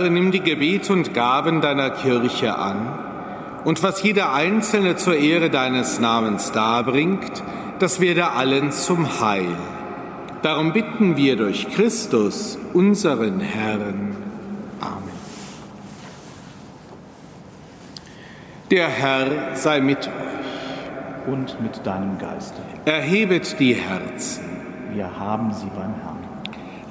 Herr, 0.00 0.08
nimm 0.08 0.30
die 0.30 0.40
Gebete 0.40 0.94
und 0.94 1.12
Gaben 1.12 1.60
deiner 1.60 1.90
Kirche 1.90 2.56
an 2.56 2.88
und 3.64 3.82
was 3.82 4.02
jeder 4.02 4.32
Einzelne 4.32 4.96
zur 4.96 5.14
Ehre 5.14 5.50
deines 5.50 6.00
Namens 6.00 6.52
darbringt, 6.52 7.42
das 7.80 8.00
werde 8.00 8.30
allen 8.30 8.72
zum 8.72 9.20
Heil. 9.20 9.54
Darum 10.40 10.72
bitten 10.72 11.18
wir 11.18 11.36
durch 11.36 11.68
Christus, 11.68 12.58
unseren 12.72 13.40
Herrn. 13.40 14.16
Amen. 14.80 15.02
Der 18.70 18.88
Herr 18.88 19.54
sei 19.54 19.82
mit 19.82 19.98
euch. 19.98 21.30
Und 21.30 21.60
mit 21.60 21.84
deinem 21.84 22.16
Geiste. 22.16 22.62
Erhebet 22.86 23.60
die 23.60 23.74
Herzen. 23.74 24.44
Wir 24.94 25.18
haben 25.18 25.52
sie 25.52 25.66
beim 25.76 25.94
Herrn. 26.02 26.19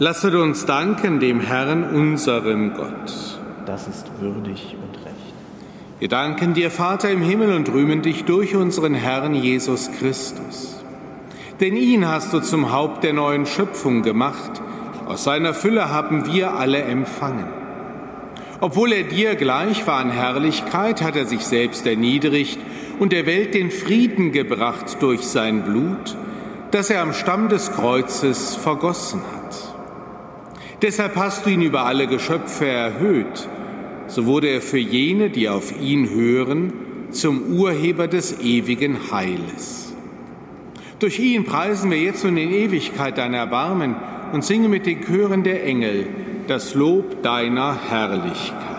Lasset 0.01 0.33
uns 0.33 0.65
danken 0.65 1.19
dem 1.19 1.41
Herrn, 1.41 1.83
unserem 1.83 2.73
Gott. 2.73 3.38
Das 3.65 3.85
ist 3.89 4.09
würdig 4.21 4.77
und 4.81 4.95
recht. 5.05 5.33
Wir 5.99 6.07
danken 6.07 6.53
dir, 6.53 6.71
Vater 6.71 7.09
im 7.09 7.21
Himmel, 7.21 7.53
und 7.53 7.67
rühmen 7.67 8.01
dich 8.01 8.23
durch 8.23 8.55
unseren 8.55 8.93
Herrn 8.93 9.33
Jesus 9.33 9.91
Christus. 9.99 10.81
Denn 11.59 11.75
ihn 11.75 12.07
hast 12.07 12.31
du 12.31 12.39
zum 12.39 12.71
Haupt 12.71 13.03
der 13.03 13.12
neuen 13.12 13.45
Schöpfung 13.45 14.01
gemacht. 14.01 14.62
Aus 15.05 15.25
seiner 15.25 15.53
Fülle 15.53 15.89
haben 15.89 16.25
wir 16.25 16.53
alle 16.53 16.81
empfangen. 16.81 17.49
Obwohl 18.62 18.93
er 18.93 19.03
dir 19.03 19.35
gleich 19.35 19.85
war 19.85 19.99
an 19.99 20.12
Herrlichkeit, 20.12 21.01
hat 21.01 21.17
er 21.17 21.25
sich 21.25 21.43
selbst 21.43 21.85
erniedrigt 21.85 22.57
und 22.99 23.12
der 23.12 23.25
Welt 23.25 23.53
den 23.53 23.69
Frieden 23.69 24.31
gebracht 24.31 24.95
durch 25.01 25.27
sein 25.27 25.63
Blut, 25.63 26.15
das 26.71 26.89
er 26.89 27.01
am 27.01 27.12
Stamm 27.12 27.49
des 27.49 27.73
Kreuzes 27.73 28.55
vergossen 28.55 29.19
hat. 29.35 29.68
Deshalb 30.82 31.15
hast 31.18 31.46
du 31.46 31.50
ihn 31.50 31.62
über 31.62 31.86
alle 31.86 32.08
Geschöpfe 32.08 32.68
erhöht. 32.68 33.48
So 34.08 34.26
wurde 34.26 34.48
er 34.48 34.62
für 34.62 34.78
jene, 34.78 35.30
die 35.30 35.50
auf 35.50 35.80
ihn 35.80 36.10
hören, 36.10 36.74
zum 37.12 37.58
Urheber 37.58 38.08
des 38.08 38.39
ewigen 38.39 39.12
Heiles. 39.12 39.94
Durch 41.00 41.20
ihn 41.20 41.46
preisen 41.46 41.92
wir 41.92 42.00
jetzt 42.00 42.26
und 42.26 42.38
in 42.38 42.52
Ewigkeit 42.52 43.18
dein 43.18 43.34
Erbarmen 43.34 43.96
und 44.32 44.44
singen 44.44 44.70
mit 44.70 44.86
den 44.86 45.02
Chören 45.02 45.44
der 45.44 45.65
Engel 45.65 46.08
das 46.48 46.74
Lob 46.74 47.24
deiner 47.24 47.78
Herrlichkeit. 47.89 48.79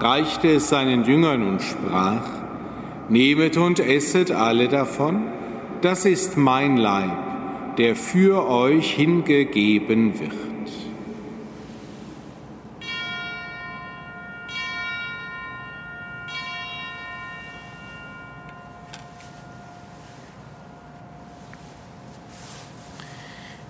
reichte 0.00 0.48
es 0.48 0.68
seinen 0.68 1.04
Jüngern 1.04 1.42
und 1.42 1.62
sprach, 1.62 2.28
Nehmet 3.08 3.56
und 3.56 3.78
esset 3.78 4.32
alle 4.32 4.68
davon, 4.68 5.22
das 5.80 6.04
ist 6.04 6.36
mein 6.36 6.76
Leib, 6.76 7.76
der 7.78 7.94
für 7.94 8.48
euch 8.48 8.90
hingegeben 8.92 10.18
wird. 10.18 10.45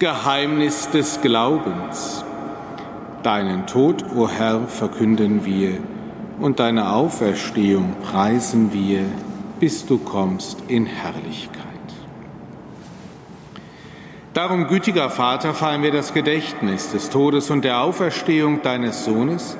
Geheimnis 0.00 0.90
des 0.90 1.20
Glaubens. 1.20 2.24
Deinen 3.22 3.68
Tod, 3.68 4.04
o 4.16 4.22
oh 4.22 4.28
Herr, 4.28 4.66
verkünden 4.66 5.44
wir 5.44 5.78
und 6.40 6.58
deine 6.58 6.90
Auferstehung 6.90 7.94
preisen 8.02 8.72
wir, 8.72 9.02
bis 9.60 9.86
du 9.86 9.98
kommst 9.98 10.64
in 10.66 10.86
Herrlichkeit. 10.86 11.62
Darum, 14.32 14.66
gütiger 14.66 15.10
Vater, 15.10 15.54
feiern 15.54 15.84
wir 15.84 15.92
das 15.92 16.12
Gedächtnis 16.12 16.90
des 16.90 17.10
Todes 17.10 17.50
und 17.50 17.64
der 17.64 17.80
Auferstehung 17.80 18.62
deines 18.62 19.04
Sohnes 19.04 19.56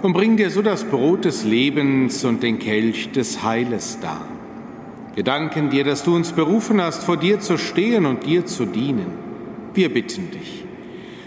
und 0.00 0.14
bringen 0.14 0.38
dir 0.38 0.48
so 0.50 0.62
das 0.62 0.84
Brot 0.84 1.26
des 1.26 1.44
Lebens 1.44 2.24
und 2.24 2.42
den 2.42 2.58
Kelch 2.58 3.12
des 3.12 3.42
Heiles 3.42 3.98
dar. 4.00 4.22
Wir 5.14 5.24
danken 5.24 5.68
dir, 5.68 5.84
dass 5.84 6.04
du 6.04 6.16
uns 6.16 6.32
berufen 6.32 6.80
hast, 6.80 7.04
vor 7.04 7.18
dir 7.18 7.38
zu 7.40 7.58
stehen 7.58 8.06
und 8.06 8.24
dir 8.24 8.46
zu 8.46 8.64
dienen. 8.64 9.23
Wir 9.74 9.92
bitten 9.92 10.30
dich. 10.30 10.64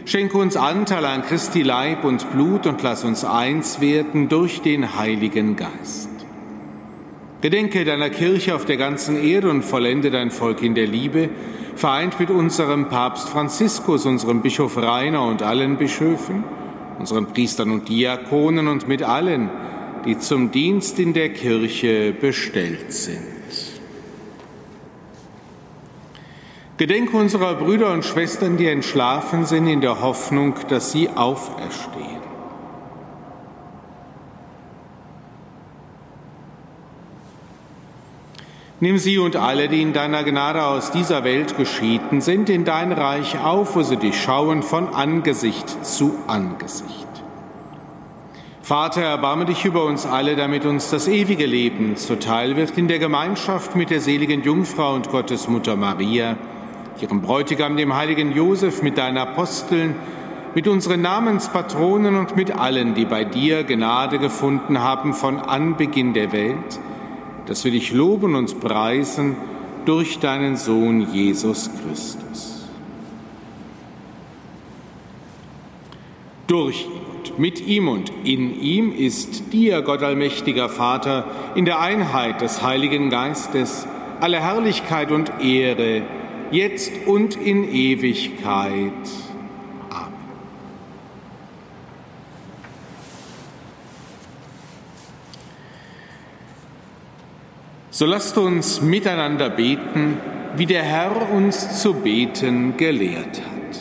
Schenke 0.05 0.37
uns 0.37 0.55
Anteil 0.55 1.03
an 1.03 1.21
Christi 1.23 1.63
Leib 1.63 2.05
und 2.05 2.31
Blut 2.31 2.65
und 2.65 2.81
lass 2.81 3.03
uns 3.03 3.25
eins 3.25 3.81
werden 3.81 4.29
durch 4.29 4.61
den 4.61 4.97
Heiligen 4.97 5.57
Geist. 5.57 6.09
Gedenke 7.41 7.83
deiner 7.83 8.09
Kirche 8.09 8.55
auf 8.55 8.63
der 8.63 8.77
ganzen 8.77 9.21
Erde 9.21 9.49
und 9.49 9.63
vollende 9.63 10.09
dein 10.09 10.31
Volk 10.31 10.63
in 10.63 10.75
der 10.75 10.87
Liebe, 10.87 11.29
vereint 11.75 12.19
mit 12.21 12.29
unserem 12.29 12.87
Papst 12.87 13.27
Franziskus, 13.27 14.05
unserem 14.05 14.41
Bischof 14.41 14.77
Rainer 14.77 15.23
und 15.23 15.43
allen 15.43 15.77
Bischöfen, 15.77 16.45
unseren 16.99 17.27
Priestern 17.27 17.71
und 17.71 17.89
Diakonen 17.89 18.69
und 18.69 18.87
mit 18.87 19.03
allen, 19.03 19.49
die 20.05 20.17
zum 20.17 20.51
Dienst 20.51 20.99
in 20.99 21.13
der 21.13 21.29
Kirche 21.29 22.13
bestellt 22.13 22.93
sind. 22.93 23.36
Gedenke 26.77 27.17
unserer 27.17 27.55
Brüder 27.55 27.91
und 27.91 28.05
Schwestern, 28.05 28.55
die 28.55 28.67
entschlafen 28.67 29.45
sind, 29.45 29.65
in 29.65 29.81
der 29.81 29.99
Hoffnung, 29.99 30.53
dass 30.69 30.91
sie 30.91 31.09
auferstehen. 31.09 32.17
Nimm 38.79 38.99
sie 38.99 39.17
und 39.17 39.35
alle, 39.35 39.69
die 39.69 39.81
in 39.81 39.91
deiner 39.91 40.23
Gnade 40.23 40.63
aus 40.63 40.91
dieser 40.91 41.23
Welt 41.23 41.57
geschieden 41.57 42.21
sind, 42.21 42.47
in 42.47 42.63
dein 42.63 42.91
Reich 42.91 43.43
auf, 43.43 43.75
wo 43.75 43.81
sie 43.81 43.97
dich 43.97 44.21
schauen 44.21 44.61
von 44.61 44.93
Angesicht 44.93 45.83
zu 45.83 46.13
Angesicht. 46.27 47.07
Vater, 48.61 49.01
erbarme 49.01 49.45
dich 49.45 49.65
über 49.65 49.83
uns 49.85 50.05
alle, 50.05 50.35
damit 50.35 50.65
uns 50.65 50.91
das 50.91 51.07
ewige 51.07 51.47
Leben 51.47 51.95
zuteil 51.95 52.55
wird 52.55 52.77
in 52.77 52.87
der 52.87 52.99
Gemeinschaft 52.99 53.75
mit 53.75 53.89
der 53.89 53.99
seligen 53.99 54.43
Jungfrau 54.43 54.93
und 54.93 55.09
Gottesmutter 55.09 55.75
Maria, 55.75 56.37
ihrem 57.01 57.21
Bräutigam, 57.21 57.77
dem 57.77 57.95
heiligen 57.95 58.31
Josef, 58.31 58.81
mit 58.81 58.97
deinen 58.97 59.17
Aposteln, 59.17 59.95
mit 60.55 60.67
unseren 60.67 61.01
Namenspatronen 61.01 62.15
und 62.15 62.35
mit 62.35 62.51
allen, 62.51 62.93
die 62.93 63.05
bei 63.05 63.23
dir 63.23 63.63
Gnade 63.63 64.19
gefunden 64.19 64.79
haben 64.79 65.13
von 65.13 65.39
Anbeginn 65.39 66.13
der 66.13 66.31
Welt, 66.31 66.79
dass 67.45 67.63
wir 67.63 67.71
dich 67.71 67.91
loben 67.91 68.35
und 68.35 68.59
preisen 68.59 69.35
durch 69.85 70.19
deinen 70.19 70.55
Sohn 70.55 71.13
Jesus 71.13 71.69
Christus. 71.81 72.67
Durch 76.47 76.85
ihn 76.85 77.07
und 77.27 77.39
mit 77.39 77.65
ihm 77.65 77.87
und 77.87 78.11
in 78.23 78.59
ihm 78.59 78.91
ist 78.91 79.53
dir, 79.53 79.81
Gott 79.81 80.03
allmächtiger 80.03 80.69
Vater, 80.69 81.25
in 81.55 81.65
der 81.65 81.79
Einheit 81.79 82.41
des 82.41 82.61
Heiligen 82.61 83.09
Geistes 83.09 83.87
alle 84.19 84.39
Herrlichkeit 84.39 85.11
und 85.11 85.31
Ehre, 85.41 86.03
jetzt 86.51 86.91
und 87.05 87.35
in 87.35 87.63
Ewigkeit. 87.63 88.91
So 97.89 98.05
lasst 98.05 98.37
uns 98.37 98.81
miteinander 98.81 99.49
beten, 99.49 100.17
wie 100.55 100.67
der 100.67 100.83
Herr 100.83 101.31
uns 101.31 101.81
zu 101.81 101.95
beten 101.95 102.77
gelehrt 102.77 103.41
hat. 103.41 103.79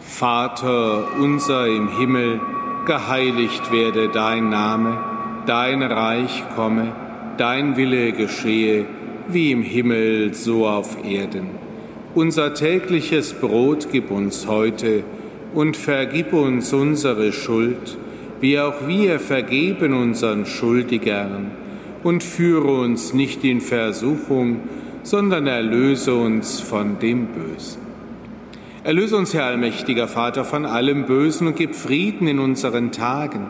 Vater 0.00 1.18
unser 1.18 1.66
im 1.66 1.98
Himmel, 1.98 2.40
geheiligt 2.86 3.70
werde 3.72 4.08
dein 4.08 4.48
Name, 4.48 4.98
dein 5.44 5.82
Reich 5.82 6.44
komme, 6.56 6.92
dein 7.36 7.76
Wille 7.76 8.12
geschehe, 8.12 8.86
wie 9.32 9.52
im 9.52 9.62
Himmel 9.62 10.34
so 10.34 10.66
auf 10.66 11.04
Erden. 11.04 11.48
Unser 12.14 12.54
tägliches 12.54 13.32
Brot 13.32 13.88
gib 13.90 14.10
uns 14.10 14.46
heute 14.46 15.02
und 15.54 15.76
vergib 15.76 16.32
uns 16.32 16.72
unsere 16.72 17.32
Schuld, 17.32 17.96
wie 18.40 18.58
auch 18.58 18.86
wir 18.86 19.18
vergeben 19.18 19.94
unseren 19.94 20.46
Schuldigern 20.46 21.52
und 22.02 22.22
führe 22.22 22.80
uns 22.80 23.14
nicht 23.14 23.44
in 23.44 23.60
Versuchung, 23.60 24.60
sondern 25.02 25.46
erlöse 25.46 26.14
uns 26.14 26.60
von 26.60 26.98
dem 26.98 27.26
Bösen. 27.26 27.80
Erlöse 28.84 29.16
uns, 29.16 29.32
Herr 29.32 29.44
allmächtiger 29.46 30.08
Vater, 30.08 30.44
von 30.44 30.66
allem 30.66 31.06
Bösen 31.06 31.46
und 31.46 31.56
gib 31.56 31.74
Frieden 31.74 32.26
in 32.26 32.40
unseren 32.40 32.90
Tagen. 32.90 33.46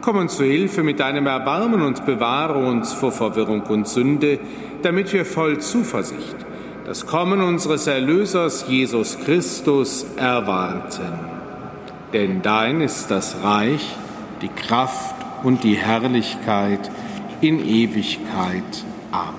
Komm 0.00 0.16
uns 0.16 0.36
zu 0.36 0.44
Hilfe 0.44 0.82
mit 0.82 1.00
deinem 1.00 1.26
Erbarmen 1.26 1.82
und 1.82 2.06
bewahre 2.06 2.58
uns 2.58 2.92
vor 2.92 3.12
Verwirrung 3.12 3.62
und 3.62 3.86
Sünde, 3.86 4.38
damit 4.82 5.12
wir 5.12 5.24
voll 5.24 5.58
Zuversicht 5.58 6.36
das 6.90 7.06
Kommen 7.06 7.40
unseres 7.40 7.86
Erlösers 7.86 8.64
Jesus 8.66 9.16
Christus 9.20 10.04
erwarten. 10.16 11.12
Denn 12.12 12.42
dein 12.42 12.80
ist 12.80 13.12
das 13.12 13.44
Reich, 13.44 13.94
die 14.42 14.48
Kraft 14.48 15.14
und 15.44 15.62
die 15.62 15.76
Herrlichkeit, 15.76 16.90
in 17.40 17.64
Ewigkeit. 17.64 18.84
Amen. 19.12 19.34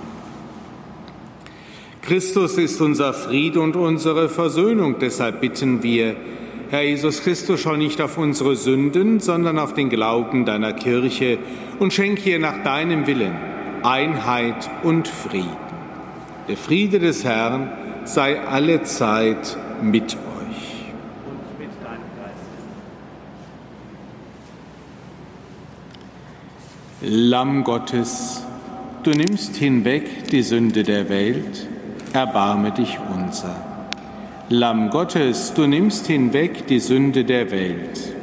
Christus 2.02 2.58
ist 2.58 2.80
unser 2.80 3.13
Friede 3.13 3.60
und 3.60 3.76
unsere 3.76 4.30
Versöhnung. 4.30 4.95
Deshalb 5.00 5.41
bitten 5.41 5.84
wir, 5.84 6.15
Herr 6.71 6.84
Jesus 6.84 7.21
Christus, 7.21 7.60
schau 7.60 7.75
nicht 7.75 7.99
auf 7.99 8.17
unsere 8.17 8.55
Sünden, 8.55 9.19
sondern 9.19 9.60
auf 9.60 9.73
den 9.73 9.89
Glauben 9.89 10.45
deiner 10.45 10.71
Kirche 10.71 11.38
und 11.79 11.91
schenke 11.91 12.29
ihr 12.29 12.39
nach 12.39 12.63
deinem 12.63 13.07
Willen 13.07 13.36
Einheit 13.84 14.69
und 14.81 15.05
Frieden. 15.05 15.49
Der 16.47 16.55
Friede 16.55 16.99
des 16.99 17.25
Herrn 17.25 17.73
sei 18.05 18.39
alle 18.39 18.84
Zeit 18.84 19.57
mit 19.81 20.13
euch. 20.13 20.86
Lamm 27.01 27.65
Gottes, 27.65 28.45
du 29.03 29.10
nimmst 29.10 29.57
hinweg 29.57 30.29
die 30.29 30.41
Sünde 30.41 30.84
der 30.84 31.10
Welt, 31.10 31.67
erbarme 32.13 32.71
dich 32.71 32.97
unser. 33.13 33.70
Lamm 34.54 34.90
Gottes, 34.90 35.54
du 35.54 35.66
nimmst 35.66 36.08
hinweg 36.08 36.68
die 36.68 36.82
Sünde 36.82 37.24
der 37.24 37.52
Welt, 37.52 38.14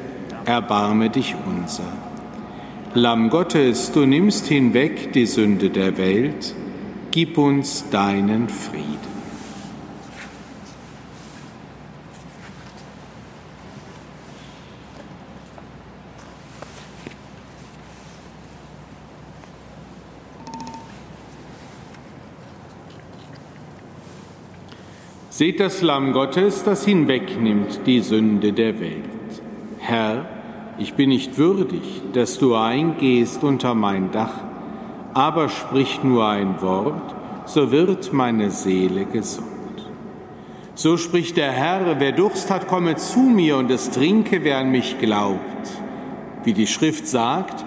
erbarme 0.44 1.08
dich 1.08 1.34
unser. 1.46 1.90
Lamm 2.92 3.30
Gottes, 3.30 3.92
du 3.92 4.04
nimmst 4.04 4.46
hinweg 4.46 5.14
die 5.14 5.24
Sünde 5.24 5.70
der 5.70 5.96
Welt, 5.96 6.54
gib 7.12 7.38
uns 7.38 7.88
deinen 7.90 8.50
Frieden. 8.50 9.07
Seht 25.38 25.60
das 25.60 25.82
Lamm 25.82 26.14
Gottes, 26.14 26.64
das 26.64 26.84
hinwegnimmt 26.84 27.86
die 27.86 28.00
Sünde 28.00 28.52
der 28.52 28.80
Welt. 28.80 29.04
Herr, 29.78 30.26
ich 30.78 30.94
bin 30.94 31.10
nicht 31.10 31.38
würdig, 31.38 32.02
dass 32.12 32.40
du 32.40 32.56
eingehst 32.56 33.44
unter 33.44 33.76
mein 33.76 34.10
Dach, 34.10 34.34
aber 35.14 35.48
sprich 35.48 36.02
nur 36.02 36.26
ein 36.26 36.60
Wort, 36.60 37.14
so 37.46 37.70
wird 37.70 38.12
meine 38.12 38.50
Seele 38.50 39.04
gesund. 39.04 39.46
So 40.74 40.96
spricht 40.96 41.36
der 41.36 41.52
Herr, 41.52 42.00
wer 42.00 42.10
Durst 42.10 42.50
hat, 42.50 42.66
komme 42.66 42.96
zu 42.96 43.20
mir 43.20 43.58
und 43.58 43.70
es 43.70 43.90
trinke, 43.90 44.42
wer 44.42 44.58
an 44.58 44.72
mich 44.72 44.98
glaubt. 44.98 45.70
Wie 46.42 46.52
die 46.52 46.66
Schrift 46.66 47.06
sagt, 47.06 47.64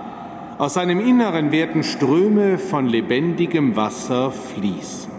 aus 0.57 0.73
seinem 0.73 0.99
Inneren 0.99 1.53
werden 1.53 1.83
Ströme 1.83 2.57
von 2.57 2.87
lebendigem 2.87 3.77
Wasser 3.77 4.29
fließen. 4.29 5.10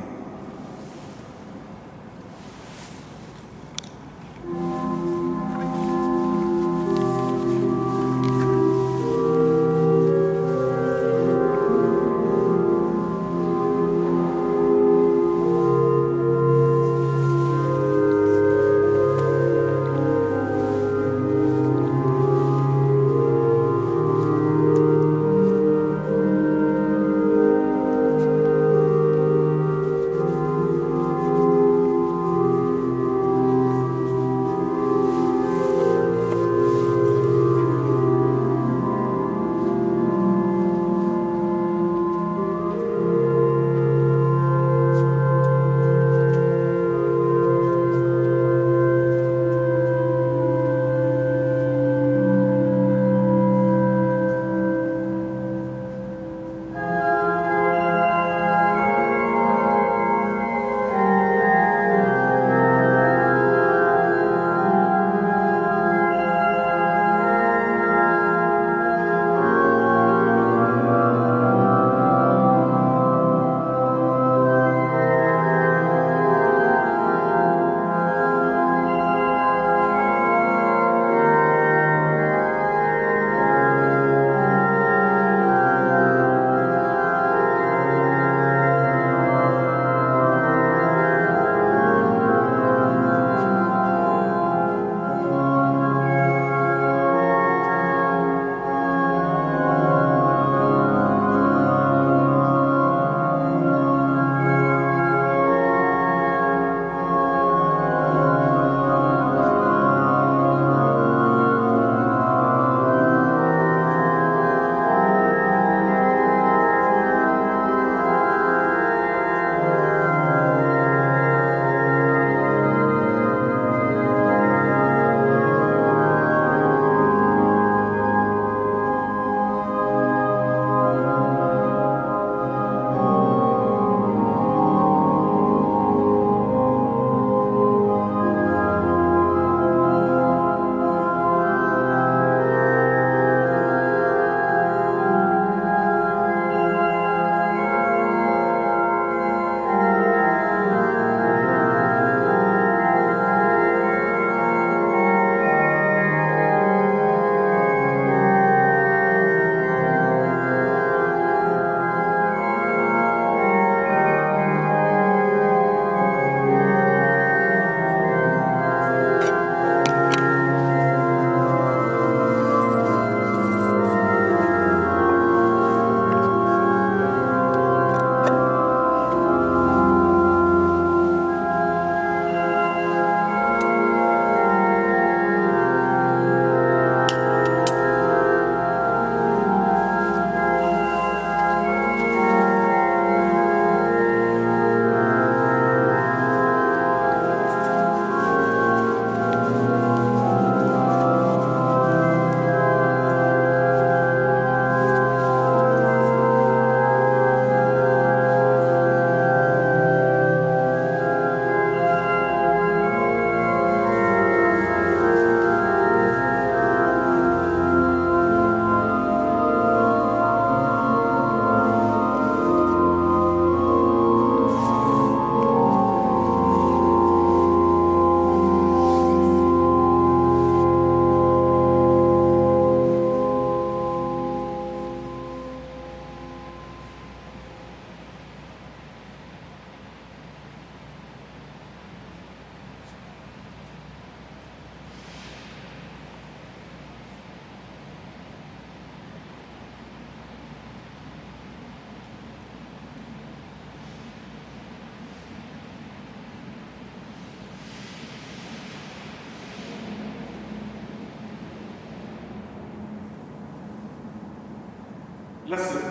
Lass 265.53 265.71
uns. 265.71 265.83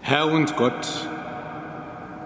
Herr 0.00 0.32
und 0.32 0.56
Gott, 0.56 1.08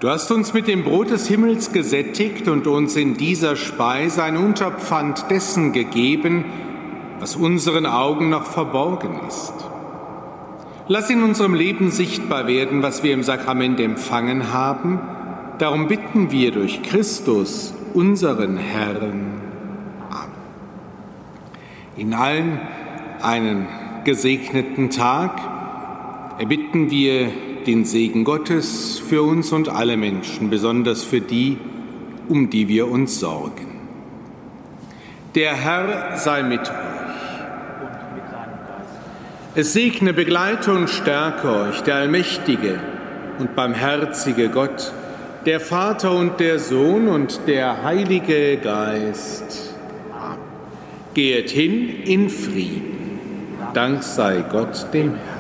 du 0.01 0.09
hast 0.09 0.31
uns 0.31 0.55
mit 0.55 0.67
dem 0.67 0.83
Brot 0.83 1.11
des 1.11 1.29
Himmels 1.29 1.73
gesättigt 1.73 2.49
und 2.49 2.67
uns 2.67 2.97
in 2.97 3.19
dieser 3.19 3.55
Speise 3.57 4.23
ein 4.23 4.39
Unterpfand 4.39 5.31
dessen 5.31 5.75
gegeben, 5.75 6.47
was 7.21 7.37
unseren 7.37 7.85
Augen 7.85 8.31
noch 8.31 8.47
verborgen 8.47 9.21
ist. 9.29 9.53
Lass 10.87 11.11
in 11.11 11.23
unserem 11.23 11.53
Leben 11.53 11.91
sichtbar 11.91 12.47
werden, 12.47 12.83
was 12.83 13.03
wir 13.03 13.13
im 13.13 13.23
Sakrament 13.23 13.79
empfangen 13.79 14.55
haben. 14.55 15.18
Darum 15.59 15.89
bitten 15.89 16.31
wir 16.31 16.53
durch 16.53 16.83
Christus, 16.83 17.75
unseren 17.93 18.57
Herrn. 18.57 19.41
Amen. 20.09 20.31
In 21.97 22.15
allen 22.15 22.61
einen 23.21 23.67
gesegneten 24.05 24.91
Tag 24.91 25.41
erbitten 26.39 26.93
wir 26.93 27.33
den 27.67 27.85
Segen 27.85 28.23
Gottes 28.23 29.01
für 29.01 29.23
uns 29.23 29.51
und 29.51 29.69
alle 29.69 29.97
Menschen, 29.97 30.49
besonders 30.49 31.03
für 31.03 31.21
die, 31.21 31.59
um 32.29 32.51
die 32.51 32.69
wir 32.69 32.89
uns 32.89 33.19
sorgen. 33.19 33.67
Der 35.35 35.55
Herr 35.55 36.17
sei 36.19 36.45
mit 36.45 36.61
euch. 36.61 36.69
Es 39.57 39.73
segne, 39.73 40.13
begleite 40.13 40.73
und 40.73 40.89
stärke 40.89 41.51
euch 41.51 41.81
der 41.81 41.97
allmächtige 41.97 42.79
und 43.41 43.57
barmherzige 43.57 44.51
Gott, 44.51 44.93
der 45.47 45.61
Vater 45.61 46.13
und 46.13 46.41
der 46.41 46.59
Sohn 46.59 47.09
und 47.09 47.41
der 47.47 47.83
Heilige 47.83 48.57
Geist. 48.57 49.75
Geht 51.15 51.51
hin 51.51 52.03
in 52.05 52.29
Frieden. 52.29 53.19
Dank 53.75 54.03
sei 54.03 54.45
Gott 54.51 54.87
dem 54.93 55.15
Herrn. 55.15 55.38